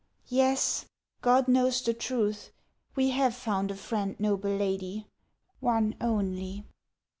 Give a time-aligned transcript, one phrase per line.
[0.27, 0.85] "Yes.
[1.21, 2.49] God knows the truth,
[2.95, 5.05] we have found a friend, noble lady,—
[5.59, 6.65] one only